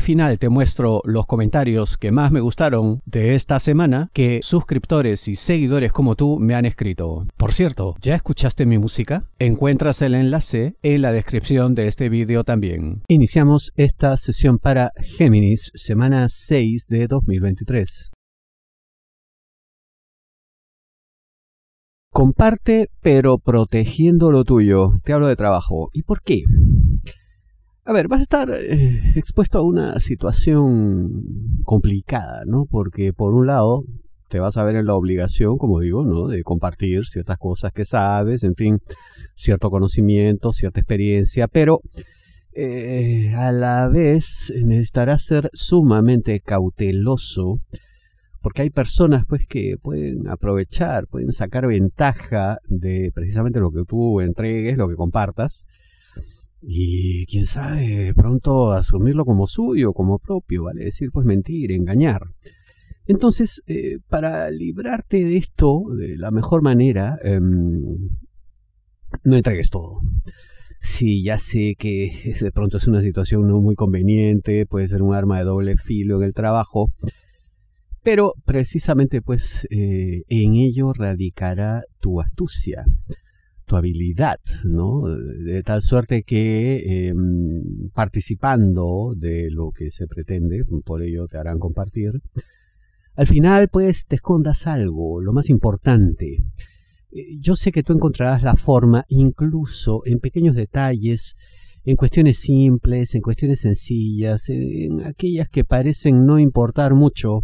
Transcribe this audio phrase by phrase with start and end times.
[0.00, 5.36] Final te muestro los comentarios que más me gustaron de esta semana que suscriptores y
[5.36, 7.26] seguidores como tú me han escrito.
[7.36, 9.24] Por cierto, ¿ya escuchaste mi música?
[9.38, 13.02] Encuentras el enlace en la descripción de este vídeo también.
[13.08, 18.10] Iniciamos esta sesión para Géminis, semana 6 de 2023.
[22.12, 24.90] Comparte, pero protegiendo lo tuyo.
[25.04, 25.90] Te hablo de trabajo.
[25.92, 26.42] ¿Y por qué?
[27.84, 32.66] A ver, vas a estar eh, expuesto a una situación complicada, ¿no?
[32.70, 33.82] Porque por un lado
[34.28, 36.28] te vas a ver en la obligación, como digo, ¿no?
[36.28, 38.78] De compartir ciertas cosas que sabes, en fin,
[39.34, 41.80] cierto conocimiento, cierta experiencia, pero
[42.52, 47.60] eh, a la vez necesitarás ser sumamente cauteloso
[48.42, 54.20] porque hay personas pues que pueden aprovechar, pueden sacar ventaja de precisamente lo que tú
[54.20, 55.66] entregues, lo que compartas,
[56.62, 62.22] y quién sabe, pronto asumirlo como suyo, como propio, vale decir, pues mentir, engañar.
[63.06, 68.10] Entonces, eh, para librarte de esto de la mejor manera, em,
[69.24, 70.00] no entregues todo.
[70.80, 75.14] Sí, ya sé que de pronto es una situación no muy conveniente, puede ser un
[75.14, 76.92] arma de doble filo en el trabajo,
[78.02, 82.84] pero precisamente pues eh, en ello radicará tu astucia
[83.70, 85.04] tu habilidad, ¿no?
[85.06, 91.60] De tal suerte que em, participando de lo que se pretende, por ello te harán
[91.60, 92.10] compartir,
[93.14, 96.38] al final pues te escondas algo, lo más importante.
[97.12, 101.36] Eh, yo sé que tú encontrarás la forma, incluso en pequeños detalles,
[101.84, 107.42] en cuestiones simples, en cuestiones sencillas, en aquellas que parecen no importar mucho,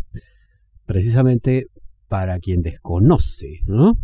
[0.87, 1.69] precisamente
[2.09, 3.97] para quien desconoce, ¿no?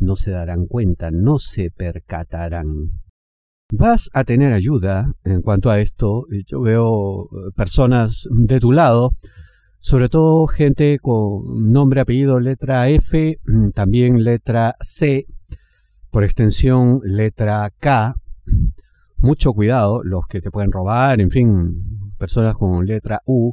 [0.00, 2.90] No se darán cuenta, no se percatarán.
[3.72, 6.26] Vas a tener ayuda en cuanto a esto.
[6.46, 9.12] Yo veo eh, personas de tu lado,
[9.78, 15.26] sobre todo gente con nombre, apellido, letra F, mm, también letra C,
[16.10, 18.16] por extensión letra K.
[19.18, 23.52] Mucho cuidado, los que te pueden robar, en fin, personas con letra U,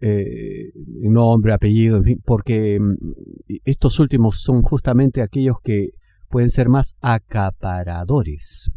[0.00, 0.72] eh,
[1.02, 5.90] nombre, apellido, en fin, porque mm, estos últimos son justamente aquellos que
[6.28, 8.70] pueden ser más acaparadores.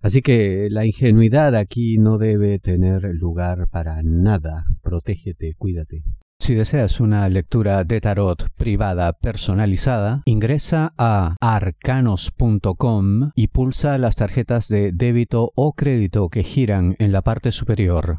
[0.00, 4.64] Así que la ingenuidad aquí no debe tener lugar para nada.
[4.82, 6.02] Protégete, cuídate.
[6.40, 14.66] Si deseas una lectura de tarot privada personalizada, ingresa a arcanos.com y pulsa las tarjetas
[14.66, 18.18] de débito o crédito que giran en la parte superior.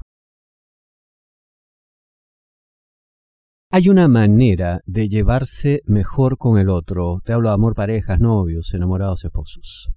[3.75, 7.21] Hay una manera de llevarse mejor con el otro.
[7.25, 9.89] Te hablo de amor, parejas, novios, enamorados, esposos.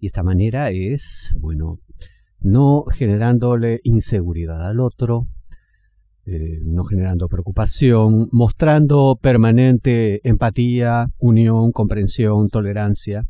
[0.00, 1.78] Y esta manera es, bueno,
[2.40, 5.28] no generándole inseguridad al otro,
[6.26, 13.22] eh, no generando preocupación, mostrando permanente empatía, unión, comprensión, tolerancia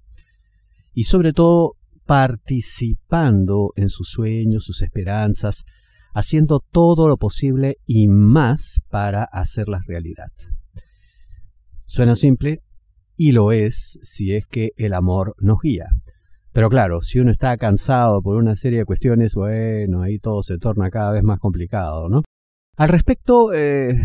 [0.95, 1.75] y sobre todo
[2.07, 5.67] participando en sus sueños, sus esperanzas,
[6.15, 10.31] haciendo todo lo posible y más para hacerlas realidad.
[11.85, 12.63] Suena simple
[13.17, 15.89] y lo es si es que el amor nos guía.
[16.53, 20.57] Pero claro, si uno está cansado por una serie de cuestiones, bueno, ahí todo se
[20.59, 22.23] torna cada vez más complicado, ¿no?
[22.77, 24.01] Al respecto, eh,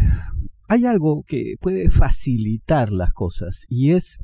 [0.68, 4.20] hay algo que puede facilitar las cosas y es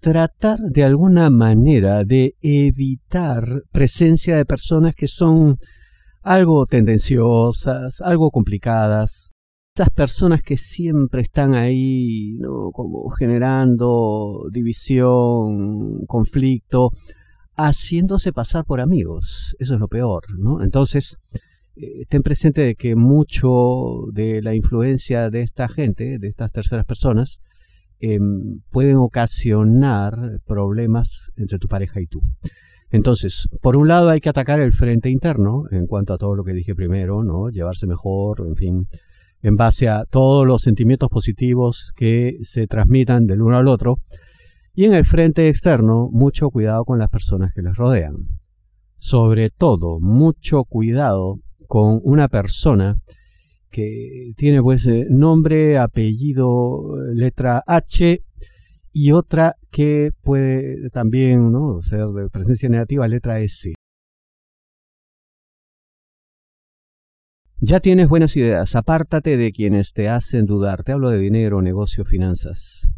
[0.00, 5.56] tratar de alguna manera de evitar presencia de personas que son
[6.24, 9.30] algo tendenciosas, algo complicadas.
[9.76, 12.70] Esas personas que siempre están ahí, ¿no?
[12.72, 16.90] Como generando división, conflicto,
[17.56, 19.54] haciéndose pasar por amigos.
[19.58, 20.62] Eso es lo peor, ¿no?
[20.62, 21.18] Entonces,
[21.76, 26.86] eh, ten presente de que mucho de la influencia de esta gente, de estas terceras
[26.86, 27.40] personas,
[28.00, 30.14] em, pueden ocasionar
[30.46, 32.22] problemas entre tu pareja y tú.
[32.94, 36.44] Entonces, por un lado hay que atacar el frente interno en cuanto a todo lo
[36.44, 37.48] que dije primero, ¿no?
[37.48, 38.88] Llevarse mejor, en fin,
[39.42, 43.96] en base a todos los sentimientos positivos que se transmitan del uno al otro.
[44.74, 48.28] Y en el frente externo, mucho cuidado con las personas que les rodean.
[48.96, 52.96] Sobre todo, mucho cuidado con una persona
[53.70, 58.22] que tiene pues eh, nombre, apellido, letra H
[58.94, 61.82] y otra que puede también ¿no?
[61.82, 63.74] ser de presencia negativa, letra S.
[67.58, 70.84] Ya tienes buenas ideas, apártate de quienes te hacen dudar.
[70.84, 72.88] Te hablo de dinero, negocio, finanzas.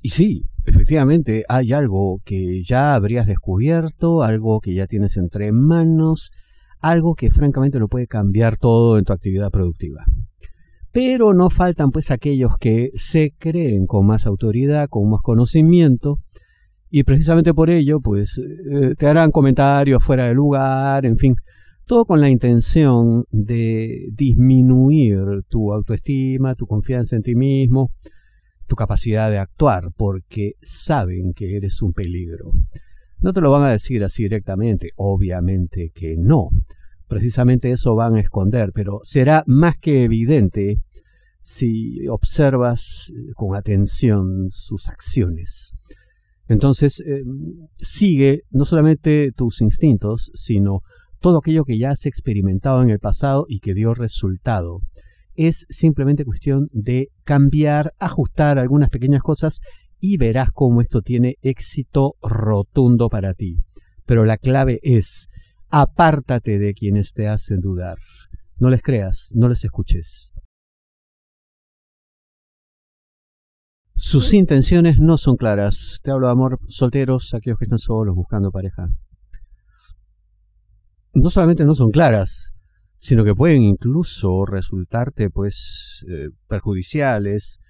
[0.00, 6.30] Y sí, efectivamente hay algo que ya habrías descubierto, algo que ya tienes entre manos,
[6.80, 10.04] algo que francamente lo puede cambiar todo en tu actividad productiva.
[10.94, 16.20] Pero no faltan pues aquellos que se creen con más autoridad, con más conocimiento,
[16.88, 21.34] y precisamente por ello pues eh, te harán comentarios fuera de lugar, en fin,
[21.84, 27.90] todo con la intención de disminuir tu autoestima, tu confianza en ti mismo,
[28.68, 32.52] tu capacidad de actuar, porque saben que eres un peligro.
[33.18, 36.50] No te lo van a decir así directamente, obviamente que no.
[37.08, 40.78] Precisamente eso van a esconder, pero será más que evidente
[41.40, 45.74] si observas eh, con atención sus acciones.
[46.48, 50.80] Entonces, em, sigue no solamente tus instintos, sino
[51.20, 54.80] todo aquello que ya has experimentado en el pasado y que dio resultado
[55.34, 59.60] es simplemente cuestión de cambiar, ajustar algunas pequeñas cosas
[60.00, 63.58] y verás cómo esto tiene éxito rotundo para ti.
[64.06, 65.28] Pero la clave es,
[65.68, 67.98] apártate de quienes te hacen dudar.
[68.58, 70.32] No les creas, no les escuches.
[73.96, 76.00] Sus intenciones no son claras.
[76.02, 78.88] Te hablo de amor solteros, aquellos que están solos buscando pareja.
[81.14, 82.52] No solamente no son claras,
[82.98, 87.60] sino que pueden incluso resultarte pues eh, perjudiciales,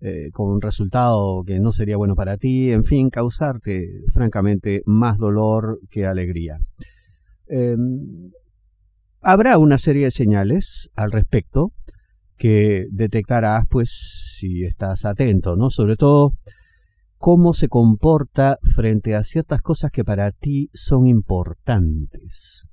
[0.00, 5.18] eh, con un resultado que no sería bueno para ti, en fin, causarte francamente más
[5.18, 6.58] dolor que alegría.
[7.46, 8.30] Em,
[9.20, 11.72] habrá una serie de señales al respecto
[12.36, 15.70] que detectarás pues si estás atento, ¿no?
[15.70, 16.32] Sobre todo
[17.18, 22.68] cómo se comporta frente a ciertas cosas que para ti son importantes.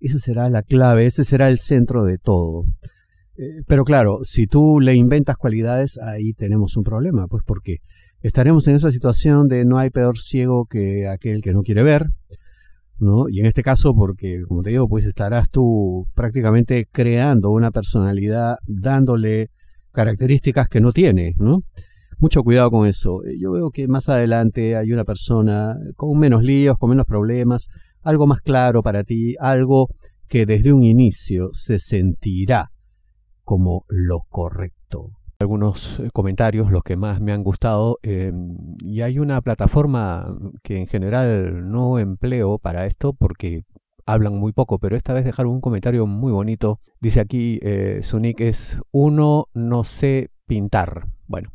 [0.00, 2.64] Esa será la clave, ese será el centro de todo.
[3.36, 7.78] Eh, pero claro, si tú le inventas cualidades, ahí tenemos un problema, pues porque
[8.22, 12.06] estaremos en esa situación de no hay peor ciego que aquel que no quiere ver,
[12.98, 13.28] ¿no?
[13.28, 18.56] Y en este caso, porque, como te digo, pues estarás tú prácticamente creando una personalidad,
[18.66, 19.50] dándole
[19.92, 21.34] características que no tiene.
[22.18, 23.24] Mucho cuidado con eso.
[23.24, 27.68] Eh, yo veo que más adelante hay una persona con menos líos, con menos problemas,
[28.02, 29.88] algo más claro para ti, algo
[30.28, 32.70] que desde un inicio se sentirá
[33.42, 35.10] como lo correcto.
[35.38, 40.24] Algunos eh, comentarios, los que más me han gustado, em, y hay una plataforma
[40.62, 43.64] que en general no empleo para esto porque
[44.06, 46.80] hablan muy poco, pero esta vez dejaron un comentario muy bonito.
[47.00, 51.06] Dice aquí, eh, su nick es uno no sé pintar.
[51.26, 51.50] Bueno,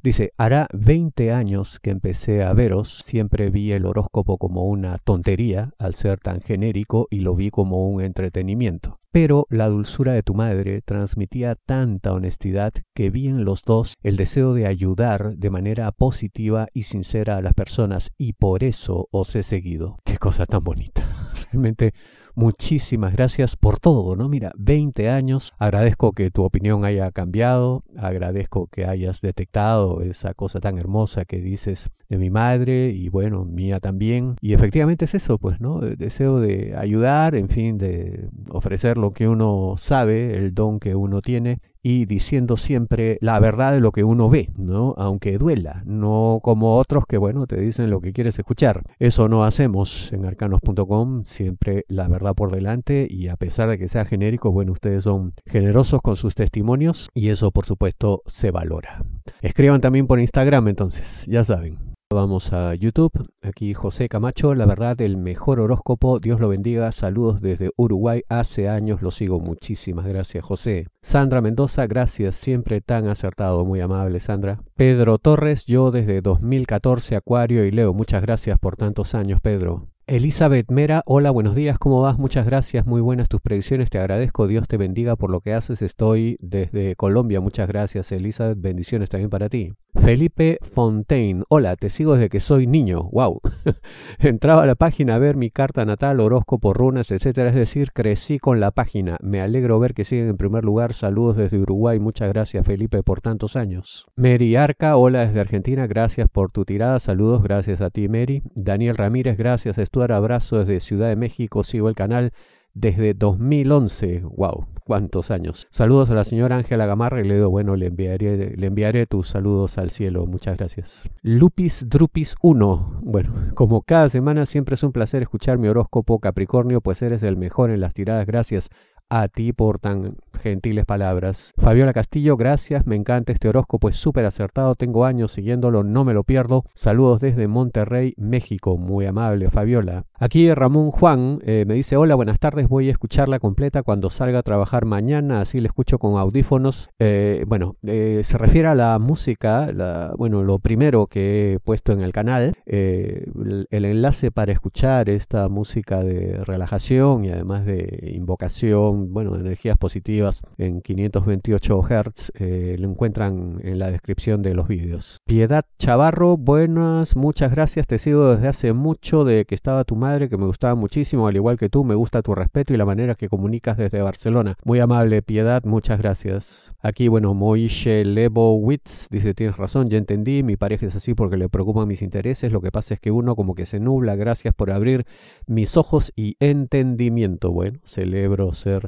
[0.00, 5.72] Dice, hará 20 años que empecé a veros, siempre vi el horóscopo como una tontería
[5.76, 8.97] al ser tan genérico y lo vi como un entretenimiento.
[9.10, 14.16] Pero la dulzura de tu madre transmitía tanta honestidad que vi en los dos el
[14.16, 19.34] deseo de ayudar de manera positiva y sincera a las personas y por eso os
[19.34, 19.96] he seguido.
[20.04, 21.32] Qué cosa tan bonita.
[21.52, 21.94] Realmente
[22.38, 24.28] muchísimas gracias por todo, ¿no?
[24.28, 30.60] Mira, 20 años, agradezco que tu opinión haya cambiado, agradezco que hayas detectado esa cosa
[30.60, 34.36] tan hermosa que dices de mi madre y bueno, mía también.
[34.40, 35.82] Y efectivamente es eso, pues, ¿no?
[35.82, 40.94] El deseo de ayudar, en fin, de ofrecer lo que uno sabe, el don que
[40.94, 44.94] uno tiene y diciendo siempre la verdad de lo que uno ve, ¿no?
[44.98, 48.82] Aunque duela, no como otros que, bueno, te dicen lo que quieres escuchar.
[48.98, 53.88] Eso no hacemos en arcanos.com, siempre la verdad por delante y a pesar de que
[53.88, 59.02] sea genérico, bueno, ustedes son generosos con sus testimonios y eso por supuesto se valora.
[59.40, 61.87] Escriban también por Instagram entonces, ya saben.
[62.10, 63.12] Vamos a YouTube.
[63.42, 66.20] Aquí José Camacho, la verdad, el mejor horóscopo.
[66.20, 66.90] Dios lo bendiga.
[66.90, 68.22] Saludos desde Uruguay.
[68.30, 69.40] Hace años lo sigo.
[69.40, 70.86] Muchísimas gracias, José.
[71.02, 72.36] Sandra Mendoza, gracias.
[72.36, 73.66] Siempre tan acertado.
[73.66, 74.58] Muy amable, Sandra.
[74.74, 77.92] Pedro Torres, yo desde 2014, Acuario y Leo.
[77.92, 79.88] Muchas gracias por tantos años, Pedro.
[80.08, 82.18] Elizabeth Mera, hola, buenos días, ¿cómo vas?
[82.18, 85.82] Muchas gracias, muy buenas tus predicciones, te agradezco, Dios te bendiga por lo que haces,
[85.82, 89.74] estoy desde Colombia, muchas gracias Elizabeth, bendiciones también para ti.
[89.94, 91.44] Felipe Fontaine.
[91.48, 93.08] Hola, te sigo desde que soy niño.
[93.12, 93.40] Wow.
[94.18, 97.50] Entraba a la página a ver mi carta natal, horóscopo, runas, etcétera.
[97.50, 99.18] Es decir, crecí con la página.
[99.22, 100.92] Me alegro ver que siguen en primer lugar.
[100.92, 101.98] Saludos desde Uruguay.
[101.98, 104.06] Muchas gracias, Felipe, por tantos años.
[104.16, 105.86] Mary Arca, hola desde Argentina.
[105.86, 107.00] Gracias por tu tirada.
[107.00, 108.42] Saludos, gracias a ti, Mary.
[108.54, 109.78] Daniel Ramírez, gracias.
[109.78, 111.64] Estuar, abrazo desde Ciudad de México.
[111.64, 112.32] Sigo el canal
[112.80, 114.22] desde 2011.
[114.36, 114.66] ¡Wow!
[114.84, 115.66] ¿Cuántos años?
[115.70, 119.28] Saludos a la señora Ángela Gamarra y le digo, bueno, le enviaré, le enviaré tus
[119.28, 120.24] saludos al cielo.
[120.24, 121.10] Muchas gracias.
[121.20, 123.00] Lupis Drupis 1.
[123.02, 127.36] Bueno, como cada semana siempre es un placer escuchar mi horóscopo Capricornio, pues eres el
[127.36, 128.26] mejor en las tiradas.
[128.26, 128.70] Gracias
[129.10, 131.52] a ti por tan gentiles palabras.
[131.58, 136.14] Fabiola Castillo, gracias, me encanta este horóscopo, es súper acertado, tengo años siguiéndolo, no me
[136.14, 136.64] lo pierdo.
[136.74, 140.04] Saludos desde Monterrey, México, muy amable Fabiola.
[140.14, 144.40] Aquí Ramón Juan eh, me dice, hola, buenas tardes, voy a escucharla completa cuando salga
[144.40, 146.88] a trabajar mañana, así la escucho con audífonos.
[146.98, 151.92] Eh, bueno, eh, se refiere a la música, la, bueno, lo primero que he puesto
[151.92, 158.12] en el canal, el, el enlace para escuchar esta música de relajación y además de
[158.14, 162.32] invocación, bueno, energías positivas en 528 Hz.
[162.38, 165.18] Eh, lo encuentran en la descripción de los vídeos.
[165.26, 167.86] Piedad Chavarro, buenas, muchas gracias.
[167.86, 171.36] Te sigo desde hace mucho de que estaba tu madre, que me gustaba muchísimo, al
[171.36, 171.84] igual que tú.
[171.84, 174.56] Me gusta tu respeto y la manera que comunicas desde Barcelona.
[174.64, 176.74] Muy amable, Piedad, muchas gracias.
[176.80, 180.42] Aquí, bueno, Moishe Lebowitz dice: Tienes razón, ya entendí.
[180.42, 182.52] Mi pareja es así porque le preocupan mis intereses.
[182.52, 184.16] Lo que pasa es que uno como que se nubla.
[184.16, 185.06] Gracias por abrir
[185.46, 187.52] mis ojos y entendimiento.
[187.52, 188.87] Bueno, celebro ser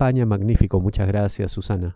[0.25, 0.79] Magnífico.
[0.79, 1.51] Muchas gracias.
[1.51, 1.95] Susana.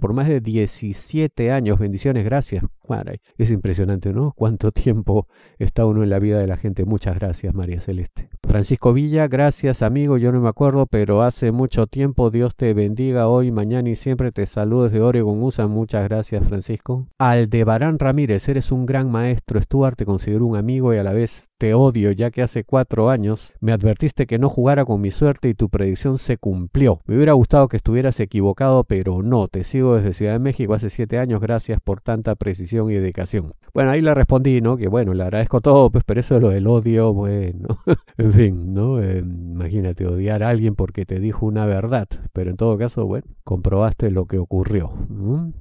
[0.01, 1.79] por más de 17 años.
[1.79, 2.65] Bendiciones, gracias.
[3.37, 4.33] Es impresionante, ¿no?
[4.35, 5.27] Cuánto tiempo
[5.59, 6.85] está uno en la vida de la gente.
[6.85, 8.29] Muchas gracias, María Celeste.
[8.43, 13.27] Francisco Villa, gracias amigo, yo no me acuerdo, pero hace mucho tiempo Dios te bendiga
[13.27, 15.67] hoy, mañana y siempre te saludo desde Oregon USA.
[15.67, 17.07] Muchas gracias, Francisco.
[17.17, 19.61] Aldebarán Ramírez, eres un gran maestro.
[19.61, 23.11] Stuart, te considero un amigo y a la vez te odio, ya que hace cuatro
[23.11, 27.01] años me advertiste que no jugara con mi suerte y tu predicción se cumplió.
[27.05, 29.47] Me hubiera gustado que estuvieras equivocado, pero no.
[29.47, 31.39] Te sigo desde Ciudad de México hace siete años.
[31.39, 33.53] Gracias por tanta precisión y dedicación.
[33.73, 34.75] Bueno, ahí le respondí, ¿no?
[34.75, 37.79] Que bueno, le agradezco todo, pues, pero eso de lo del odio, bueno,
[38.17, 39.01] en fin, ¿no?
[39.01, 43.27] Eh, imagínate odiar a alguien porque te dijo una verdad, pero en todo caso, bueno,
[43.43, 44.91] comprobaste lo que ocurrió.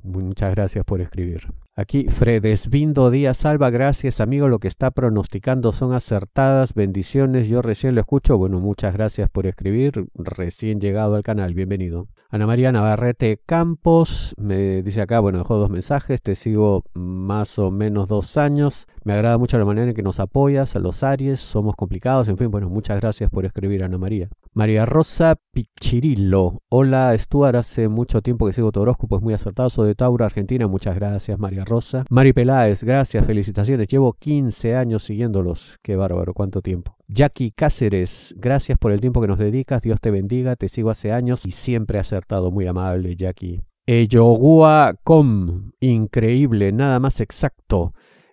[0.02, 1.48] Muchas gracias por escribir.
[1.76, 7.94] Aquí Fredesvindo Díaz Salva, gracias amigo, lo que está pronosticando son acertadas, bendiciones, yo recién
[7.94, 12.08] lo escucho, bueno, muchas gracias por escribir, recién llegado al canal, bienvenido.
[12.28, 17.70] Ana María Navarrete Campos me dice acá, bueno, dejó dos mensajes, te sigo más o
[17.70, 18.86] menos dos años.
[19.02, 22.36] Me agrada mucho la manera en que nos apoyas a los Aries, somos complicados, en
[22.36, 24.28] fin, bueno, muchas gracias por escribir, Ana María.
[24.52, 29.70] María Rosa Pichirillo, hola Stuart, hace mucho tiempo que sigo tu horóscopo, es muy acertado,
[29.70, 32.04] soy de Tauro, Argentina, muchas gracias María Rosa.
[32.10, 36.94] Mari Peláez, gracias, felicitaciones, llevo 15 años siguiéndolos, qué bárbaro, cuánto tiempo.
[37.08, 41.10] Jackie Cáceres, gracias por el tiempo que nos dedicas, Dios te bendiga, te sigo hace
[41.12, 43.62] años y siempre acertado, muy amable Jackie.
[43.86, 47.94] Eyogua Com, increíble, nada más exacto.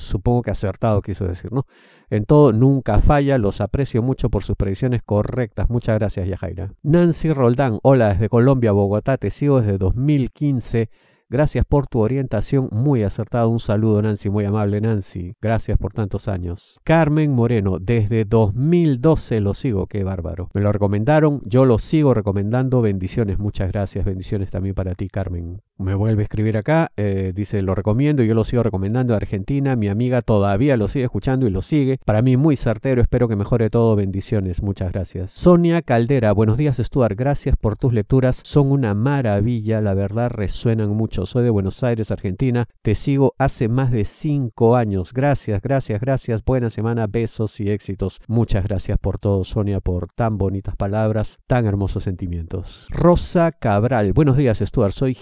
[0.00, 1.66] supongo que acertado quiso decir, ¿no?
[2.10, 5.70] En todo, nunca falla, los aprecio mucho por sus predicciones correctas.
[5.70, 6.72] Muchas gracias, Yajaira.
[6.82, 10.90] Nancy Roldán, hola desde Colombia, Bogotá, te sigo desde 2015
[11.30, 13.48] Gracias por tu orientación, muy acertado.
[13.50, 15.36] Un saludo, Nancy, muy amable, Nancy.
[15.40, 16.80] Gracias por tantos años.
[16.82, 20.48] Carmen Moreno, desde 2012 lo sigo, qué bárbaro.
[20.54, 22.82] Me lo recomendaron, yo lo sigo recomendando.
[22.82, 24.04] Bendiciones, muchas gracias.
[24.04, 25.62] Bendiciones también para ti, Carmen.
[25.80, 29.76] Me vuelve a escribir acá, eh, dice, lo recomiendo, yo lo sigo recomendando a Argentina.
[29.76, 31.98] Mi amiga todavía lo sigue escuchando y lo sigue.
[32.04, 33.96] Para mí muy certero, espero que mejore todo.
[33.96, 35.32] Bendiciones, muchas gracias.
[35.32, 37.16] Sonia Caldera, buenos días, Stuart.
[37.16, 42.10] Gracias por tus lecturas, son una maravilla, la verdad resuenan mucho soy de Buenos Aires,
[42.10, 42.66] Argentina.
[42.82, 45.14] Te sigo hace más de cinco años.
[45.14, 46.44] Gracias, gracias, gracias.
[46.44, 48.20] Buena semana, besos y éxitos.
[48.26, 52.86] Muchas gracias por todo, Sonia, por tan bonitas palabras, tan hermosos sentimientos.
[52.90, 54.92] Rosa Cabral, buenos días, Stuart.
[54.92, 55.14] Soy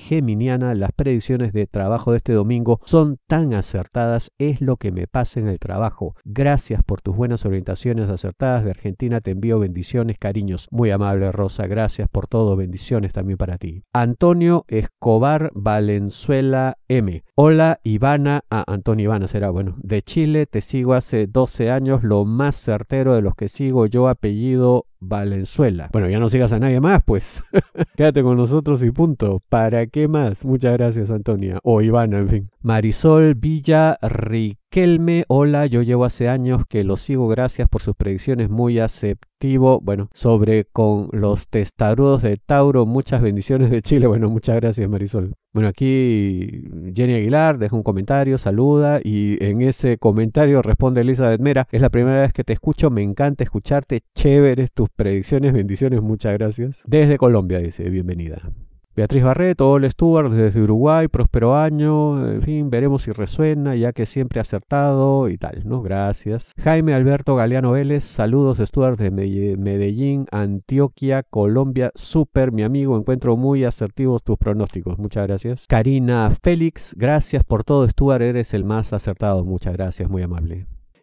[0.56, 4.30] Las predicciones de trabajo de este domingo son tan acertadas.
[4.38, 6.14] Es lo que me pasa en el trabajo.
[6.24, 9.20] Gracias por tus buenas orientaciones acertadas de Argentina.
[9.20, 10.68] Te envío bendiciones, cariños.
[10.70, 11.66] Muy amable, Rosa.
[11.66, 12.56] Gracias por todo.
[12.56, 13.82] Bendiciones también para ti.
[13.92, 17.22] Antonio Escobar Val Valenzuela M.
[17.34, 22.24] Hola Ivana, ah, Antonio Ivana será, bueno, de Chile, te sigo hace 12 años, lo
[22.24, 25.90] más certero de los que sigo yo, apellido Valenzuela.
[25.92, 27.42] Bueno, ya no sigas a nadie más, pues.
[27.96, 29.42] Quédate con nosotros y punto.
[29.48, 30.44] ¿Para qué más?
[30.44, 31.60] Muchas gracias, Antonia.
[31.62, 32.50] O Ivana, en fin.
[32.62, 35.24] Marisol Villa Riquelme.
[35.28, 37.28] Hola, yo llevo hace años que lo sigo.
[37.28, 38.50] Gracias por sus predicciones.
[38.50, 39.80] Muy aceptivo.
[39.80, 42.84] Bueno, sobre con los testarudos de Tauro.
[42.86, 44.06] Muchas bendiciones de Chile.
[44.06, 45.34] Bueno, muchas gracias, Marisol.
[45.58, 51.66] Bueno, aquí Jenny Aguilar deja un comentario, saluda y en ese comentario responde Elizabeth Mera.
[51.72, 56.34] Es la primera vez que te escucho, me encanta escucharte, chéveres tus predicciones, bendiciones, muchas
[56.34, 56.84] gracias.
[56.86, 58.40] Desde Colombia dice, bienvenida.
[58.98, 64.06] Beatriz Barreto, hola Stuart, desde Uruguay, próspero año, en fin, veremos si resuena, ya que
[64.06, 65.82] siempre acertado y tal, ¿no?
[65.82, 66.50] Gracias.
[66.58, 73.62] Jaime Alberto Galeano Vélez, saludos Stuart de Medellín, Antioquia, Colombia, súper, mi amigo, encuentro muy
[73.62, 75.66] asertivos tus pronósticos, muchas gracias.
[75.68, 80.66] Karina Félix, gracias por todo Stuart, eres el más acertado, muchas gracias, muy amable.